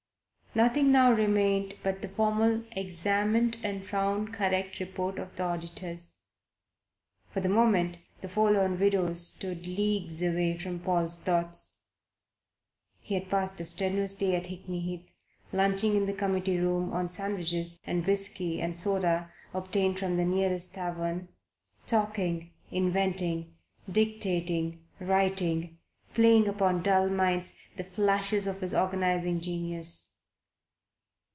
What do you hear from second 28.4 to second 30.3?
of his organizing genius.